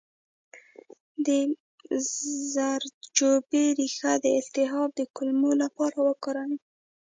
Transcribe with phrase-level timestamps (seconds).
[1.25, 1.27] د
[2.53, 6.57] زردچوبې ریښه د التهاب د کمولو لپاره وکاروئ